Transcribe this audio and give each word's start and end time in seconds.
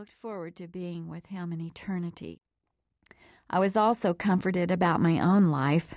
looked 0.00 0.16
forward 0.22 0.56
to 0.56 0.66
being 0.66 1.10
with 1.10 1.26
him 1.26 1.52
in 1.52 1.60
eternity. 1.60 2.40
I 3.50 3.58
was 3.58 3.76
also 3.76 4.14
comforted 4.14 4.70
about 4.70 5.02
my 5.02 5.20
own 5.20 5.48
life. 5.48 5.92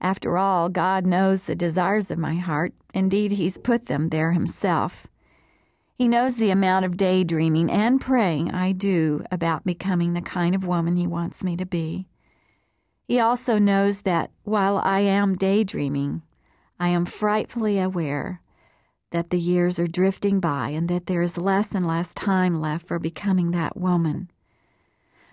After 0.00 0.38
all, 0.38 0.68
God 0.68 1.04
knows 1.04 1.42
the 1.42 1.56
desires 1.56 2.12
of 2.12 2.18
my 2.20 2.36
heart. 2.36 2.72
Indeed, 2.94 3.32
He's 3.32 3.58
put 3.58 3.86
them 3.86 4.10
there 4.10 4.30
Himself. 4.30 5.08
He 5.96 6.06
knows 6.06 6.36
the 6.36 6.52
amount 6.52 6.84
of 6.84 6.96
daydreaming 6.96 7.72
and 7.72 8.00
praying 8.00 8.52
I 8.52 8.70
do 8.70 9.24
about 9.32 9.66
becoming 9.66 10.14
the 10.14 10.22
kind 10.22 10.54
of 10.54 10.64
woman 10.64 10.94
He 10.94 11.08
wants 11.08 11.42
me 11.42 11.56
to 11.56 11.66
be. 11.66 12.06
He 13.08 13.18
also 13.18 13.58
knows 13.58 14.02
that 14.02 14.30
while 14.44 14.78
I 14.78 15.00
am 15.00 15.34
daydreaming, 15.34 16.22
I 16.78 16.90
am 16.90 17.06
frightfully 17.06 17.80
aware 17.80 18.41
that 19.12 19.30
the 19.30 19.38
years 19.38 19.78
are 19.78 19.86
drifting 19.86 20.40
by 20.40 20.70
and 20.70 20.88
that 20.88 21.06
there 21.06 21.22
is 21.22 21.38
less 21.38 21.74
and 21.74 21.86
less 21.86 22.12
time 22.12 22.60
left 22.60 22.86
for 22.86 22.98
becoming 22.98 23.52
that 23.52 23.76
woman. 23.76 24.30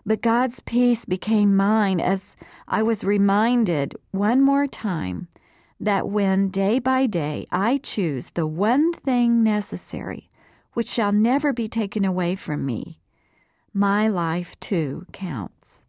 But 0.05 0.21
God's 0.21 0.59
peace 0.61 1.05
became 1.05 1.55
mine 1.55 1.99
as 1.99 2.35
I 2.67 2.83
was 2.83 3.03
reminded 3.03 3.95
one 4.11 4.41
more 4.41 4.67
time 4.67 5.27
that 5.79 6.09
when 6.09 6.49
day 6.49 6.79
by 6.79 7.07
day 7.07 7.45
I 7.51 7.77
choose 7.77 8.31
the 8.31 8.47
one 8.47 8.93
thing 8.93 9.43
necessary, 9.43 10.29
which 10.73 10.87
shall 10.87 11.11
never 11.11 11.53
be 11.53 11.67
taken 11.67 12.05
away 12.05 12.35
from 12.35 12.65
me, 12.65 12.99
my 13.73 14.07
life 14.07 14.59
too 14.59 15.05
counts. 15.11 15.83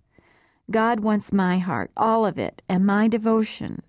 God 0.71 1.01
wants 1.01 1.33
my 1.33 1.59
heart, 1.59 1.91
all 1.97 2.25
of 2.25 2.39
it, 2.39 2.63
and 2.69 2.87
my 2.87 3.09
devotion. 3.09 3.83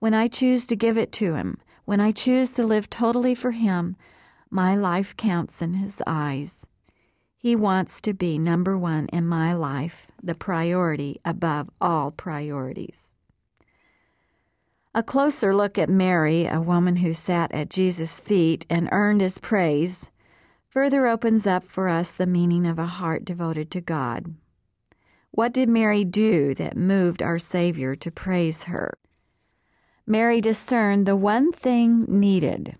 When 0.00 0.14
I 0.14 0.26
choose 0.26 0.66
to 0.66 0.76
give 0.76 0.98
it 0.98 1.12
to 1.12 1.34
Him, 1.34 1.58
when 1.88 2.00
I 2.00 2.10
choose 2.10 2.52
to 2.52 2.66
live 2.66 2.90
totally 2.90 3.34
for 3.34 3.52
Him, 3.52 3.96
my 4.50 4.76
life 4.76 5.16
counts 5.16 5.62
in 5.62 5.72
His 5.72 6.02
eyes. 6.06 6.54
He 7.38 7.56
wants 7.56 8.02
to 8.02 8.12
be 8.12 8.38
number 8.38 8.76
one 8.76 9.06
in 9.06 9.26
my 9.26 9.54
life, 9.54 10.06
the 10.22 10.34
priority 10.34 11.18
above 11.24 11.70
all 11.80 12.10
priorities. 12.10 13.04
A 14.94 15.02
closer 15.02 15.54
look 15.54 15.78
at 15.78 15.88
Mary, 15.88 16.44
a 16.44 16.60
woman 16.60 16.96
who 16.96 17.14
sat 17.14 17.50
at 17.52 17.70
Jesus' 17.70 18.20
feet 18.20 18.66
and 18.68 18.90
earned 18.92 19.22
his 19.22 19.38
praise, 19.38 20.10
further 20.68 21.06
opens 21.06 21.46
up 21.46 21.64
for 21.64 21.88
us 21.88 22.12
the 22.12 22.26
meaning 22.26 22.66
of 22.66 22.78
a 22.78 22.84
heart 22.84 23.24
devoted 23.24 23.70
to 23.70 23.80
God. 23.80 24.34
What 25.30 25.54
did 25.54 25.70
Mary 25.70 26.04
do 26.04 26.54
that 26.56 26.76
moved 26.76 27.22
our 27.22 27.38
Savior 27.38 27.96
to 27.96 28.10
praise 28.10 28.64
her? 28.64 28.98
Mary 30.08 30.40
discerned 30.40 31.06
the 31.06 31.14
one 31.16 31.52
thing 31.52 32.04
needed 32.08 32.76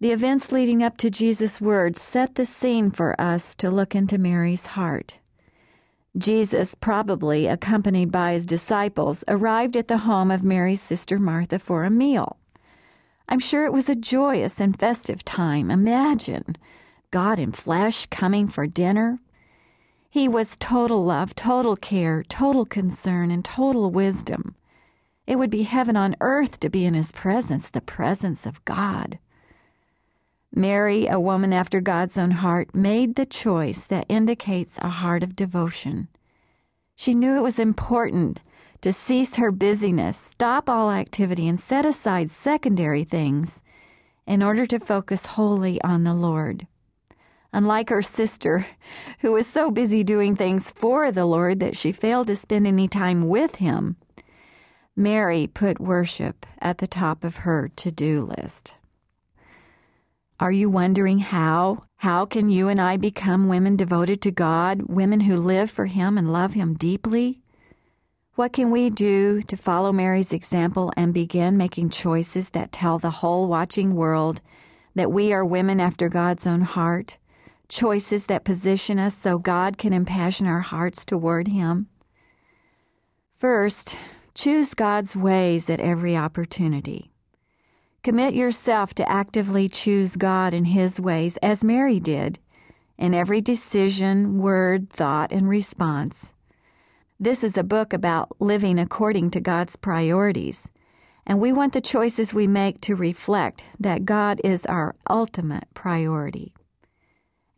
the 0.00 0.12
events 0.12 0.52
leading 0.52 0.80
up 0.80 0.96
to 0.96 1.10
Jesus' 1.10 1.60
words 1.60 2.00
set 2.00 2.36
the 2.36 2.46
scene 2.46 2.90
for 2.92 3.20
us 3.20 3.56
to 3.56 3.68
look 3.68 3.96
into 3.96 4.16
Mary's 4.16 4.66
heart. 4.66 5.18
Jesus, 6.16 6.76
probably 6.76 7.46
accompanied 7.46 8.12
by 8.12 8.32
his 8.32 8.46
disciples, 8.46 9.24
arrived 9.26 9.76
at 9.76 9.88
the 9.88 9.98
home 9.98 10.30
of 10.30 10.44
Mary's 10.44 10.80
sister 10.80 11.18
Martha 11.18 11.58
for 11.58 11.82
a 11.82 11.90
meal. 11.90 12.36
I'm 13.28 13.40
sure 13.40 13.64
it 13.64 13.72
was 13.72 13.88
a 13.88 13.96
joyous 13.96 14.60
and 14.60 14.78
festive 14.78 15.24
time. 15.24 15.68
Imagine 15.68 16.56
God 17.10 17.40
in 17.40 17.50
flesh 17.50 18.06
coming 18.06 18.46
for 18.46 18.68
dinner. 18.68 19.18
He 20.08 20.28
was 20.28 20.56
total 20.56 21.04
love, 21.04 21.34
total 21.34 21.74
care, 21.74 22.22
total 22.22 22.64
concern, 22.64 23.32
and 23.32 23.44
total 23.44 23.90
wisdom. 23.90 24.54
It 25.28 25.38
would 25.38 25.50
be 25.50 25.64
heaven 25.64 25.94
on 25.94 26.16
earth 26.22 26.58
to 26.60 26.70
be 26.70 26.86
in 26.86 26.94
his 26.94 27.12
presence, 27.12 27.68
the 27.68 27.82
presence 27.82 28.46
of 28.46 28.64
God. 28.64 29.18
Mary, 30.54 31.06
a 31.06 31.20
woman 31.20 31.52
after 31.52 31.82
God's 31.82 32.16
own 32.16 32.30
heart, 32.30 32.74
made 32.74 33.14
the 33.14 33.26
choice 33.26 33.82
that 33.82 34.06
indicates 34.08 34.78
a 34.78 34.88
heart 34.88 35.22
of 35.22 35.36
devotion. 35.36 36.08
She 36.96 37.12
knew 37.12 37.36
it 37.36 37.42
was 37.42 37.58
important 37.58 38.40
to 38.80 38.90
cease 38.90 39.36
her 39.36 39.52
busyness, 39.52 40.16
stop 40.16 40.70
all 40.70 40.90
activity, 40.90 41.46
and 41.46 41.60
set 41.60 41.84
aside 41.84 42.30
secondary 42.30 43.04
things 43.04 43.60
in 44.26 44.42
order 44.42 44.64
to 44.64 44.80
focus 44.80 45.26
wholly 45.26 45.78
on 45.82 46.04
the 46.04 46.14
Lord. 46.14 46.66
Unlike 47.52 47.90
her 47.90 48.00
sister, 48.00 48.66
who 49.18 49.32
was 49.32 49.46
so 49.46 49.70
busy 49.70 50.02
doing 50.02 50.34
things 50.34 50.70
for 50.70 51.12
the 51.12 51.26
Lord 51.26 51.60
that 51.60 51.76
she 51.76 51.92
failed 51.92 52.28
to 52.28 52.36
spend 52.36 52.66
any 52.66 52.88
time 52.88 53.28
with 53.28 53.56
Him, 53.56 53.96
Mary 54.98 55.46
put 55.46 55.78
worship 55.78 56.44
at 56.60 56.78
the 56.78 56.86
top 56.88 57.22
of 57.22 57.36
her 57.36 57.68
to 57.76 57.92
do 57.92 58.20
list. 58.36 58.74
Are 60.40 60.50
you 60.50 60.68
wondering 60.68 61.20
how? 61.20 61.84
How 61.98 62.26
can 62.26 62.50
you 62.50 62.66
and 62.66 62.80
I 62.80 62.96
become 62.96 63.48
women 63.48 63.76
devoted 63.76 64.20
to 64.22 64.32
God, 64.32 64.82
women 64.88 65.20
who 65.20 65.36
live 65.36 65.70
for 65.70 65.86
Him 65.86 66.18
and 66.18 66.32
love 66.32 66.54
Him 66.54 66.74
deeply? 66.74 67.40
What 68.34 68.52
can 68.52 68.72
we 68.72 68.90
do 68.90 69.40
to 69.42 69.56
follow 69.56 69.92
Mary's 69.92 70.32
example 70.32 70.92
and 70.96 71.14
begin 71.14 71.56
making 71.56 71.90
choices 71.90 72.48
that 72.50 72.72
tell 72.72 72.98
the 72.98 73.10
whole 73.10 73.46
watching 73.46 73.94
world 73.94 74.40
that 74.96 75.12
we 75.12 75.32
are 75.32 75.44
women 75.44 75.78
after 75.78 76.08
God's 76.08 76.44
own 76.44 76.62
heart? 76.62 77.18
Choices 77.68 78.26
that 78.26 78.44
position 78.44 78.98
us 78.98 79.14
so 79.14 79.38
God 79.38 79.78
can 79.78 79.92
impassion 79.92 80.48
our 80.48 80.60
hearts 80.60 81.04
toward 81.04 81.46
Him? 81.46 81.86
First, 83.38 83.96
choose 84.38 84.72
God's 84.72 85.16
ways 85.16 85.68
at 85.68 85.80
every 85.80 86.16
opportunity. 86.16 87.10
Commit 88.04 88.34
yourself 88.34 88.94
to 88.94 89.10
actively 89.10 89.68
choose 89.68 90.14
God 90.14 90.54
and 90.54 90.64
His 90.64 91.00
ways 91.00 91.36
as 91.38 91.64
Mary 91.64 91.98
did 91.98 92.38
in 92.96 93.14
every 93.14 93.40
decision, 93.40 94.38
word, 94.38 94.90
thought, 94.90 95.32
and 95.32 95.48
response. 95.48 96.32
This 97.18 97.42
is 97.42 97.56
a 97.56 97.64
book 97.64 97.92
about 97.92 98.40
living 98.40 98.78
according 98.78 99.32
to 99.32 99.40
God's 99.40 99.74
priorities, 99.74 100.68
and 101.26 101.40
we 101.40 101.50
want 101.50 101.72
the 101.72 101.80
choices 101.80 102.32
we 102.32 102.46
make 102.46 102.80
to 102.82 102.94
reflect 102.94 103.64
that 103.80 104.04
God 104.04 104.40
is 104.44 104.64
our 104.66 104.94
ultimate 105.10 105.66
priority. 105.74 106.54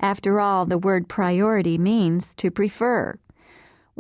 After 0.00 0.41
all, 0.41 0.64
the 0.64 0.78
word 0.78 1.10
priority 1.10 1.76
means 1.76 2.32
to 2.36 2.50
prefer. 2.50 3.18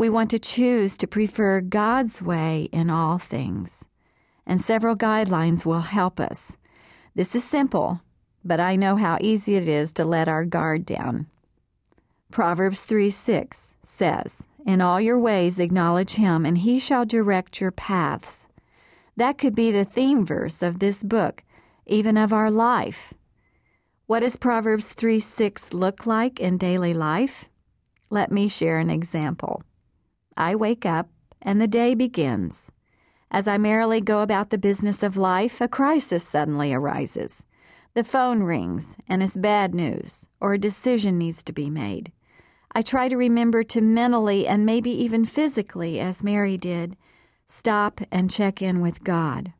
We 0.00 0.08
want 0.08 0.30
to 0.30 0.38
choose 0.38 0.96
to 0.96 1.06
prefer 1.06 1.60
God's 1.60 2.22
way 2.22 2.70
in 2.72 2.88
all 2.88 3.18
things 3.18 3.84
and 4.46 4.58
several 4.58 4.96
guidelines 4.96 5.66
will 5.66 5.82
help 5.82 6.18
us. 6.18 6.56
This 7.14 7.34
is 7.34 7.44
simple, 7.44 8.00
but 8.42 8.60
I 8.60 8.76
know 8.76 8.96
how 8.96 9.18
easy 9.20 9.56
it 9.56 9.68
is 9.68 9.92
to 9.92 10.06
let 10.06 10.26
our 10.26 10.46
guard 10.46 10.86
down. 10.86 11.26
Proverbs 12.30 12.84
3 12.84 13.10
6 13.10 13.74
says, 13.84 14.42
In 14.64 14.80
all 14.80 15.02
your 15.02 15.18
ways 15.18 15.58
acknowledge 15.58 16.14
him, 16.14 16.46
and 16.46 16.56
he 16.56 16.78
shall 16.78 17.04
direct 17.04 17.60
your 17.60 17.70
paths. 17.70 18.46
That 19.18 19.36
could 19.36 19.54
be 19.54 19.70
the 19.70 19.84
theme 19.84 20.24
verse 20.24 20.62
of 20.62 20.78
this 20.78 21.02
book, 21.02 21.44
even 21.84 22.16
of 22.16 22.32
our 22.32 22.50
life. 22.50 23.12
What 24.06 24.20
does 24.20 24.36
Proverbs 24.36 24.88
3 24.88 25.20
6 25.20 25.74
look 25.74 26.06
like 26.06 26.40
in 26.40 26.56
daily 26.56 26.94
life? 26.94 27.44
Let 28.08 28.32
me 28.32 28.48
share 28.48 28.78
an 28.78 28.88
example. 28.88 29.62
I 30.40 30.54
wake 30.54 30.86
up 30.86 31.10
and 31.42 31.60
the 31.60 31.68
day 31.68 31.94
begins. 31.94 32.72
As 33.30 33.46
I 33.46 33.58
merrily 33.58 34.00
go 34.00 34.22
about 34.22 34.48
the 34.48 34.56
business 34.56 35.02
of 35.02 35.18
life, 35.18 35.60
a 35.60 35.68
crisis 35.68 36.26
suddenly 36.26 36.72
arises. 36.72 37.42
The 37.92 38.04
phone 38.04 38.42
rings, 38.42 38.96
and 39.06 39.22
it's 39.22 39.36
bad 39.36 39.74
news, 39.74 40.28
or 40.40 40.54
a 40.54 40.58
decision 40.58 41.18
needs 41.18 41.42
to 41.42 41.52
be 41.52 41.68
made. 41.68 42.10
I 42.72 42.80
try 42.80 43.10
to 43.10 43.18
remember 43.18 43.62
to 43.64 43.82
mentally 43.82 44.48
and 44.48 44.64
maybe 44.64 44.90
even 44.90 45.26
physically, 45.26 46.00
as 46.00 46.24
Mary 46.24 46.56
did, 46.56 46.96
stop 47.50 48.00
and 48.10 48.30
check 48.30 48.62
in 48.62 48.80
with 48.80 49.04
God. 49.04 49.52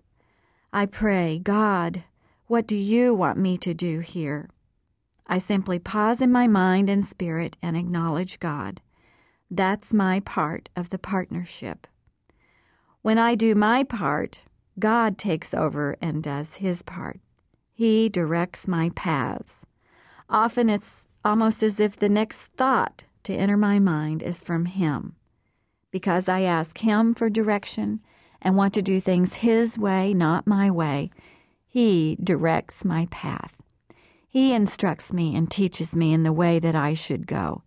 I 0.73 0.87
pray, 0.87 1.41
God, 1.41 2.05
what 2.47 2.67
do 2.67 2.75
you 2.75 3.13
want 3.13 3.37
me 3.37 3.59
to 3.59 3.75
do 3.75 3.99
here? 3.99 4.49
I 5.27 5.37
simply 5.37 5.79
pause 5.79 6.23
in 6.23 6.33
my 6.33 6.47
mind 6.47 6.89
and 6.89 7.05
spirit 7.05 7.59
and 7.61 7.77
acknowledge 7.77 8.41
God. 8.41 8.81
That's 9.51 9.93
my 9.93 10.21
part 10.21 10.69
of 10.77 10.91
the 10.91 10.99
partnership. 10.99 11.87
When 13.03 13.19
I 13.19 13.35
do 13.35 13.55
my 13.55 13.83
part, 13.83 14.43
God 14.79 15.19
takes 15.19 15.53
over 15.53 15.97
and 16.01 16.23
does 16.23 16.55
his 16.55 16.83
part. 16.83 17.21
He 17.73 18.09
directs 18.09 18.69
my 18.69 18.91
paths. 18.91 19.67
Often 20.29 20.69
it's 20.69 21.09
almost 21.25 21.63
as 21.63 21.81
if 21.81 21.97
the 21.97 22.09
next 22.09 22.43
thought 22.57 23.05
to 23.25 23.35
enter 23.35 23.57
my 23.57 23.79
mind 23.79 24.23
is 24.23 24.43
from 24.43 24.67
Him. 24.67 25.17
Because 25.91 26.29
I 26.29 26.43
ask 26.43 26.79
Him 26.79 27.15
for 27.15 27.29
direction 27.29 28.01
and 28.41 28.57
want 28.57 28.75
to 28.75 28.83
do 28.83 29.01
things 29.01 29.37
His 29.37 29.77
way, 29.79 30.15
not 30.15 30.47
my 30.47 30.71
way, 30.71 31.11
He 31.67 32.17
directs 32.23 32.85
my 32.85 33.07
path. 33.11 33.55
He 34.29 34.53
instructs 34.53 35.13
me 35.13 35.35
and 35.35 35.51
teaches 35.51 35.97
me 35.97 36.13
in 36.13 36.23
the 36.23 36.33
way 36.33 36.59
that 36.59 36.75
I 36.75 36.95
should 36.95 37.27
go. 37.27 37.63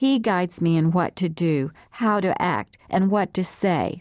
He 0.00 0.18
guides 0.18 0.62
me 0.62 0.78
in 0.78 0.92
what 0.92 1.14
to 1.16 1.28
do, 1.28 1.72
how 1.90 2.20
to 2.20 2.40
act, 2.40 2.78
and 2.88 3.10
what 3.10 3.34
to 3.34 3.44
say. 3.44 4.00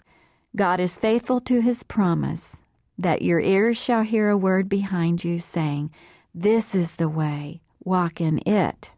God 0.56 0.80
is 0.80 0.98
faithful 0.98 1.42
to 1.42 1.60
his 1.60 1.84
promise 1.84 2.56
that 2.98 3.22
your 3.22 3.42
ears 3.42 3.78
shall 3.78 4.04
hear 4.04 4.30
a 4.30 4.38
word 4.38 4.70
behind 4.70 5.26
you 5.26 5.40
saying, 5.40 5.92
This 6.34 6.74
is 6.74 6.94
the 6.94 7.10
way, 7.10 7.60
walk 7.84 8.22
in 8.22 8.40
it. 8.48 8.94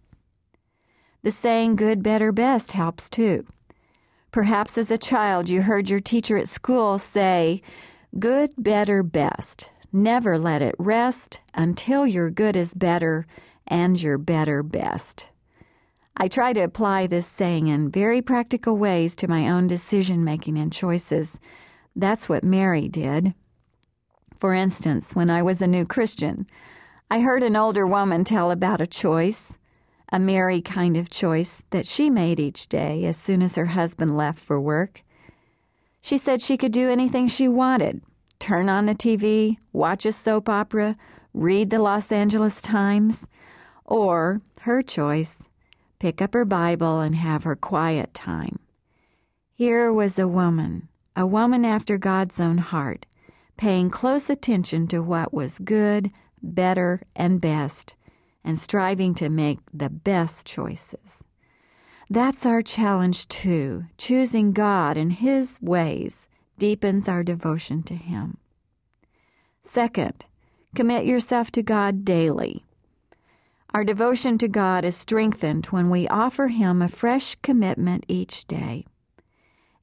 The 1.24 1.31
saying 1.31 1.77
good, 1.77 2.03
better, 2.03 2.31
best 2.31 2.74
helps 2.74 3.09
too. 3.09 3.48
Perhaps 4.31 4.77
as 4.77 4.92
a 4.92 4.98
child 5.00 5.50
you 5.50 5.63
heard 5.63 5.89
your 5.89 6.00
teacher 6.00 6.38
at 6.38 6.50
school 6.50 7.00
say, 7.00 7.63
Good, 8.19 8.51
better, 8.59 9.01
best. 9.01 9.71
Never 9.92 10.38
let 10.38 10.62
it 10.62 10.75
rest 10.77 11.39
until 11.56 12.06
your 12.06 12.30
good 12.30 12.56
is 12.56 12.75
better 12.75 13.25
and 13.65 14.00
your 14.00 14.19
better 14.19 14.62
best. 14.62 15.31
I 16.18 16.28
try 16.28 16.54
to 16.54 16.62
apply 16.62 17.08
this 17.08 17.25
saying 17.25 17.68
in 17.68 17.90
very 17.90 18.22
practical 18.22 18.78
ways 18.78 19.16
to 19.16 19.28
my 19.28 19.50
own 19.50 19.68
decision 19.68 20.24
making 20.24 20.58
and 20.58 20.72
choices. 20.72 21.40
That's 21.96 22.30
what 22.30 22.44
Mary 22.44 22.88
did. 22.88 23.34
For 24.38 24.54
instance, 24.54 25.16
when 25.16 25.30
I 25.30 25.42
was 25.42 25.62
a 25.62 25.68
new 25.68 25.86
Christian, 25.86 26.48
I 27.10 27.22
heard 27.22 27.44
an 27.44 27.56
older 27.56 27.86
woman 27.88 28.24
tell 28.24 28.52
about 28.52 28.81
a 28.81 28.88
choice 28.88 29.58
a 30.12 30.19
Mary 30.19 30.62
kind 30.62 30.98
of 30.98 31.10
choice 31.10 31.63
that 31.69 31.88
she 31.88 32.10
made 32.10 32.40
each 32.40 32.68
day 32.68 33.06
as 33.06 33.16
soon 33.16 33.42
as 33.42 33.56
her 33.56 33.68
husband 33.68 34.18
left 34.18 34.40
for 34.40 34.60
work. 34.60 35.04
She 36.02 36.18
said 36.18 36.42
she 36.42 36.58
could 36.58 36.74
do 36.74 36.90
anything 36.90 37.28
she 37.28 37.48
wanted 37.48 38.02
turn 38.40 38.68
on 38.68 38.88
the 38.88 38.96
TV, 38.96 39.58
watch 39.72 40.04
a 40.04 40.12
soap 40.12 40.50
opera, 40.50 40.98
read 41.31 41.69
the 41.69 41.78
Los 41.78 42.12
Angeles 42.12 42.60
Times, 42.60 43.28
or, 43.86 44.42
her 44.62 44.81
choice, 44.81 45.36
pick 46.01 46.19
up 46.19 46.33
her 46.33 46.45
Bible 46.45 47.00
and 47.00 47.13
have 47.13 47.44
her 47.44 47.56
quiet 47.56 48.12
time. 48.12 48.57
Here 49.53 49.94
was 49.94 50.18
a 50.18 50.27
woman, 50.27 50.89
a 51.15 51.27
woman 51.27 51.63
after 51.63 52.00
God's 52.00 52.39
own 52.39 52.57
heart, 52.57 53.06
paying 53.56 53.92
close 53.92 54.27
attention 54.27 54.88
to 54.88 55.03
what 55.03 55.31
was 55.31 55.59
good, 55.59 56.09
better, 56.42 57.03
and 57.15 57.39
best 57.39 57.94
and 58.44 58.57
striving 58.57 59.13
to 59.13 59.30
make 59.30 59.59
the 59.71 59.92
best 59.92 60.48
choices. 60.48 61.24
That's 62.09 62.48
our 62.48 62.63
challenge 62.63 63.27
too. 63.27 63.86
Choosing 64.00 64.53
God 64.53 64.98
and 64.98 65.13
His 65.13 65.59
ways 65.62 66.27
deepens 66.57 67.07
our 67.07 67.21
devotion 67.21 67.83
to 67.83 67.94
Him. 67.95 68.38
Second, 69.63 70.25
commit 70.74 71.06
yourself 71.06 71.51
to 71.51 71.62
God 71.62 72.03
daily. 72.03 72.65
Our 73.73 73.83
devotion 73.83 74.38
to 74.39 74.47
God 74.47 74.85
is 74.85 74.95
strengthened 74.95 75.68
when 75.68 75.89
we 75.89 76.07
offer 76.07 76.47
Him 76.47 76.81
a 76.81 76.89
fresh 76.89 77.35
commitment 77.41 78.06
each 78.07 78.45
day. 78.45 78.85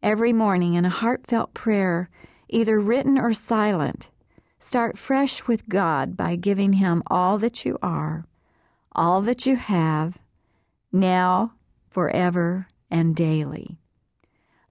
Every 0.02 0.32
morning 0.32 0.74
in 0.74 0.84
a 0.84 0.90
heartfelt 0.90 1.54
prayer, 1.54 2.10
either 2.48 2.78
written 2.78 3.18
or 3.18 3.34
silent, 3.34 4.10
start 4.58 4.98
fresh 4.98 5.46
with 5.46 5.68
God 5.68 6.16
by 6.16 6.36
giving 6.36 6.74
Him 6.74 7.02
all 7.08 7.38
that 7.38 7.64
you 7.64 7.78
are 7.82 8.24
all 8.98 9.22
that 9.22 9.46
you 9.46 9.54
have, 9.54 10.18
now, 10.90 11.52
forever, 11.88 12.66
and 12.90 13.14
daily. 13.14 13.78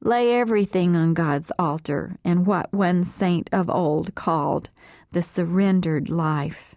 Lay 0.02 0.38
everything 0.38 0.98
on 0.98 1.14
God's 1.14 1.50
altar 1.58 2.18
in 2.26 2.44
what 2.44 2.74
one 2.74 3.06
saint 3.06 3.50
of 3.54 3.70
old 3.70 4.16
called 4.16 4.70
the 5.14 5.22
surrendered 5.22 6.10
life. 6.10 6.76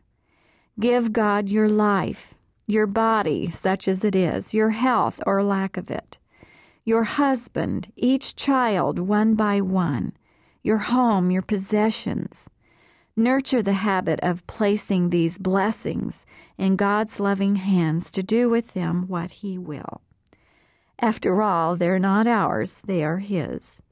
Give 0.81 1.13
God 1.13 1.49
your 1.49 1.69
life, 1.69 2.35
your 2.67 2.87
body, 2.87 3.51
such 3.51 3.87
as 3.87 4.03
it 4.03 4.17
is, 4.17 4.55
your 4.55 4.71
health 4.71 5.23
or 5.27 5.43
lack 5.43 5.77
of 5.77 5.91
it, 5.91 6.19
your 6.85 7.05
husband, 7.05 7.93
each 7.97 8.35
child 8.35 8.99
one 8.99 9.35
by 9.35 9.61
one, 9.61 10.15
your 10.63 10.79
home, 10.79 11.31
your 11.31 11.43
possessions, 11.43 12.49
Nurture 13.17 13.63
the 13.63 13.75
habit 13.75 14.19
of 14.23 14.47
placing 14.47 15.11
these 15.11 15.37
blessings 15.37 16.25
in 16.57 16.77
God's 16.77 17.21
loving 17.21 17.57
hands 17.57 18.11
to 18.13 18.23
do 18.23 18.49
with 18.49 18.73
them 18.73 19.09
what 19.09 19.31
He 19.31 19.59
will. 19.59 20.01
After 20.99 21.43
all, 21.43 21.77
they're 21.77 21.99
not 21.99 22.27
ours, 22.27 22.81
they 22.87 23.05
are 23.05 23.19
His. 23.19 23.83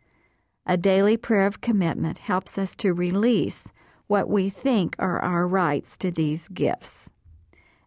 A 0.65 0.79
daily 0.79 1.19
prayer 1.19 1.47
of 1.47 1.61
commitment 1.61 2.17
helps 2.17 2.57
us 2.57 2.75
to 2.77 2.95
release 2.95 3.65
what 4.09 4.29
we 4.29 4.51
think 4.51 4.97
are 4.99 5.21
our 5.21 5.47
rights 5.47 5.97
to 5.99 6.11
these 6.11 6.49
gifts. 6.49 7.09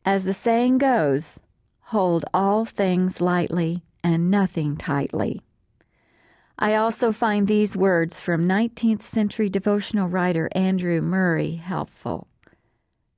As 0.06 0.24
the 0.24 0.34
saying 0.34 0.78
goes, 0.78 1.40
hold 1.82 2.24
all 2.34 2.64
things 2.64 3.20
lightly 3.20 3.84
and 4.04 4.32
nothing 4.32 4.78
tightly. 4.78 5.42
I 6.58 6.76
also 6.76 7.12
find 7.12 7.48
these 7.48 7.76
words 7.76 8.22
from 8.22 8.48
19th 8.48 9.02
century 9.02 9.50
devotional 9.50 10.08
writer 10.08 10.48
Andrew 10.54 11.02
Murray 11.02 11.56
helpful. 11.56 12.28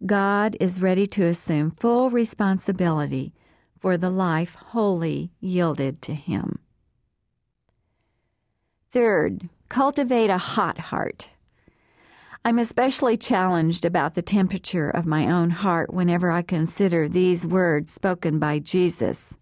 God 0.05 0.57
is 0.59 0.81
ready 0.81 1.07
to 1.07 1.25
assume 1.25 1.71
full 1.71 2.09
responsibility 2.09 3.33
for 3.79 3.97
the 3.97 4.09
life 4.09 4.55
wholly 4.55 5.31
yielded 5.41 6.01
to 6.03 6.13
Him. 6.13 6.59
Third, 8.91 9.49
cultivate 9.67 10.29
a 10.29 10.37
hot 10.37 10.77
heart. 10.77 11.29
I'm 12.45 12.59
especially 12.59 13.15
challenged 13.15 13.85
about 13.85 14.15
the 14.15 14.21
temperature 14.21 14.89
of 14.89 15.05
my 15.05 15.31
own 15.31 15.49
heart 15.49 15.93
whenever 15.93 16.29
I 16.29 16.41
consider 16.41 17.07
these 17.07 17.47
words 17.47 17.93
spoken 17.93 18.37
by 18.37 18.59
Jesus. 18.59 19.33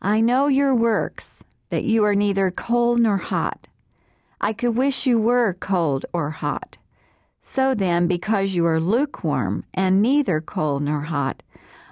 I 0.00 0.22
know 0.22 0.46
your 0.46 0.74
works 0.74 1.44
that 1.68 1.84
you 1.84 2.04
are 2.04 2.14
neither 2.14 2.50
cold 2.50 3.00
nor 3.00 3.18
hot. 3.18 3.68
I 4.40 4.54
could 4.54 4.76
wish 4.76 5.06
you 5.06 5.18
were 5.18 5.58
cold 5.60 6.06
or 6.14 6.30
hot. 6.30 6.78
So 7.42 7.74
then, 7.74 8.06
because 8.06 8.54
you 8.54 8.64
are 8.64 8.80
lukewarm 8.80 9.64
and 9.74 10.00
neither 10.00 10.40
cold 10.40 10.84
nor 10.84 11.02
hot, 11.02 11.42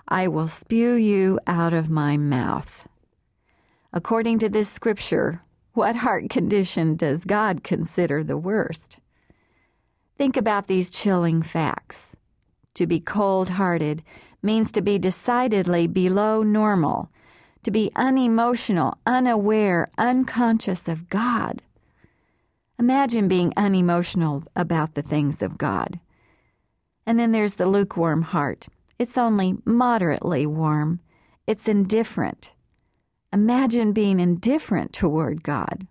I 0.08 0.28
will 0.28 0.48
spew 0.48 0.94
you 0.94 1.38
out 1.46 1.74
of 1.74 1.90
my 1.90 2.16
mouth. 2.16 2.88
According 3.92 4.38
to 4.38 4.48
this 4.48 4.70
scripture, 4.70 5.42
what 5.74 5.96
heart 5.96 6.30
condition 6.30 6.96
does 6.96 7.26
God 7.26 7.62
consider 7.62 8.24
the 8.24 8.38
worst? 8.38 9.00
Think 10.16 10.36
about 10.36 10.66
these 10.66 10.90
chilling 10.90 11.42
facts. 11.42 12.16
To 12.74 12.86
be 12.86 13.00
cold 13.00 13.50
hearted 13.50 14.02
means 14.42 14.72
to 14.72 14.82
be 14.82 14.98
decidedly 14.98 15.86
below 15.86 16.42
normal 16.42 17.10
to 17.64 17.70
be 17.70 17.90
unemotional, 17.96 18.98
unaware, 19.06 19.90
unconscious 19.98 20.86
of 20.86 21.08
God. 21.08 21.62
Imagine 22.78 23.26
being 23.26 23.52
unemotional 23.56 24.44
about 24.54 24.94
the 24.94 25.02
things 25.02 25.42
of 25.42 25.58
God. 25.58 25.98
And 27.06 27.18
then 27.18 27.32
there's 27.32 27.54
the 27.54 27.66
lukewarm 27.66 28.22
heart. 28.22 28.68
It's 28.98 29.18
only 29.18 29.56
moderately 29.64 30.46
warm, 30.46 31.00
it's 31.46 31.66
indifferent. 31.66 32.54
Imagine 33.32 33.92
being 33.92 34.20
indifferent 34.20 34.92
toward 34.92 35.42
God. 35.42 35.86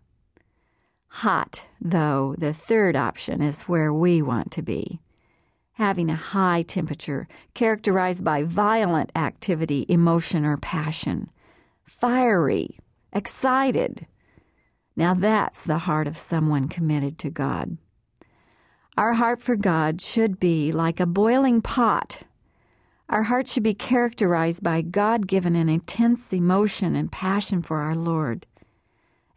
Hot, 1.17 1.67
though, 1.79 2.33
the 2.39 2.53
third 2.53 2.95
option 2.95 3.39
is 3.41 3.61
where 3.63 3.93
we 3.93 4.21
want 4.23 4.49
to 4.51 4.63
be. 4.63 4.99
Having 5.73 6.09
a 6.09 6.15
high 6.15 6.63
temperature 6.63 7.27
characterized 7.53 8.23
by 8.23 8.41
violent 8.41 9.11
activity, 9.15 9.85
emotion, 9.87 10.43
or 10.43 10.57
passion 10.57 11.29
fiery, 11.85 12.77
excited. 13.13 14.07
Now 14.95 15.13
that's 15.13 15.63
the 15.63 15.77
heart 15.79 16.07
of 16.07 16.17
someone 16.17 16.67
committed 16.67 17.19
to 17.19 17.29
God. 17.29 17.77
Our 18.97 19.13
heart 19.13 19.39
for 19.41 19.55
God 19.55 20.01
should 20.01 20.39
be 20.39 20.71
like 20.71 20.99
a 20.99 21.05
boiling 21.05 21.61
pot. 21.61 22.23
Our 23.07 23.23
heart 23.23 23.47
should 23.47 23.63
be 23.63 23.75
characterized 23.75 24.63
by 24.63 24.81
God 24.81 25.27
given 25.27 25.55
and 25.55 25.69
intense 25.69 26.33
emotion 26.33 26.95
and 26.95 27.11
passion 27.11 27.61
for 27.61 27.81
our 27.81 27.95
Lord. 27.95 28.47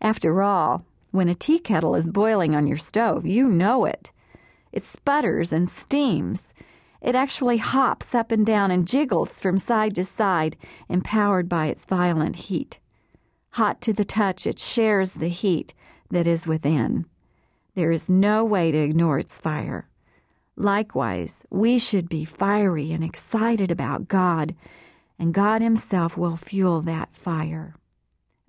After 0.01 0.43
all, 0.43 0.85
when 1.17 1.29
a 1.29 1.35
tea 1.35 1.59
kettle 1.59 1.95
is 1.95 2.09
boiling 2.09 2.55
on 2.55 2.67
your 2.67 2.77
stove, 2.77 3.27
you 3.27 3.49
know 3.49 3.85
it. 3.85 4.13
It 4.73 4.85
sputters 4.85 5.53
and 5.53 5.69
steams 5.69 6.53
it 7.07 7.15
actually 7.15 7.59
hops 7.59 8.17
up 8.17 8.33
and 8.33 8.45
down 8.45 8.73
and 8.73 8.85
jiggles 8.85 9.41
from 9.41 9.59
side 9.59 9.95
to 9.95 10.05
side, 10.05 10.57
empowered 10.89 11.49
by 11.49 11.67
its 11.67 11.85
violent 11.85 12.35
heat. 12.35 12.81
Hot 13.51 13.81
to 13.83 13.93
the 13.93 14.05
touch, 14.05 14.47
it 14.47 14.59
shares 14.59 15.13
the 15.13 15.29
heat 15.29 15.73
that 16.11 16.27
is 16.27 16.49
within. 16.49 17.07
There 17.77 17.93
is 17.93 18.09
no 18.09 18.45
way 18.45 18.73
to 18.73 18.79
ignore 18.79 19.21
its 19.21 19.39
fire. 19.39 19.89
Likewise, 20.57 21.45
we 21.49 21.79
should 21.79 22.09
be 22.09 22.25
fiery 22.25 22.91
and 22.91 23.05
excited 23.05 23.71
about 23.71 24.09
God, 24.09 24.57
and 25.17 25.33
God 25.35 25.63
Himself 25.63 26.17
will 26.17 26.37
fuel 26.37 26.81
that 26.83 27.15
fire. 27.15 27.77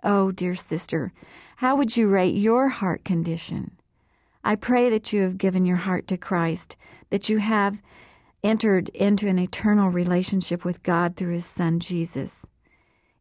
Oh, 0.04 0.32
dear 0.32 0.56
sister, 0.56 1.12
how 1.58 1.76
would 1.76 1.98
you 1.98 2.08
rate 2.08 2.36
your 2.36 2.70
heart 2.70 3.04
condition? 3.04 3.72
I 4.44 4.56
pray 4.56 4.92
that 4.92 5.12
you 5.12 5.24
have 5.24 5.40
given 5.40 5.66
your 5.66 5.78
heart 5.78 6.06
to 6.10 6.16
Christ, 6.16 6.78
that 7.10 7.30
you 7.30 7.40
have 7.40 7.82
entered 8.44 8.90
into 8.90 9.28
an 9.28 9.40
eternal 9.40 9.90
relationship 9.90 10.64
with 10.64 10.84
God 10.84 11.16
through 11.16 11.34
His 11.34 11.48
Son 11.48 11.80
Jesus. 11.80 12.46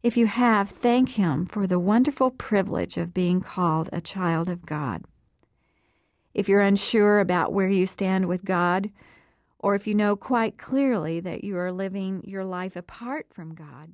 If 0.03 0.17
you 0.17 0.27
have, 0.27 0.69
thank 0.69 1.09
Him 1.09 1.47
for 1.47 1.65
the 1.65 1.79
wonderful 1.79 2.29
privilege 2.29 2.95
of 2.95 3.11
being 3.11 3.41
called 3.41 3.89
a 3.91 4.01
child 4.01 4.49
of 4.49 4.67
God. 4.67 5.03
If 6.35 6.47
you're 6.47 6.61
unsure 6.61 7.19
about 7.19 7.53
where 7.53 7.69
you 7.69 7.87
stand 7.87 8.27
with 8.27 8.45
God, 8.45 8.91
or 9.57 9.73
if 9.73 9.87
you 9.87 9.95
know 9.95 10.15
quite 10.15 10.59
clearly 10.59 11.19
that 11.21 11.43
you 11.43 11.57
are 11.57 11.71
living 11.71 12.21
your 12.23 12.45
life 12.45 12.75
apart 12.75 13.25
from 13.33 13.55
God, 13.55 13.93